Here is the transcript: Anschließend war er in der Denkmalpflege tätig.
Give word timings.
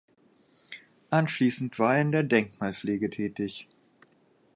Anschließend 1.11 1.77
war 1.77 1.93
er 1.95 2.01
in 2.01 2.11
der 2.11 2.23
Denkmalpflege 2.23 3.11
tätig. 3.11 3.67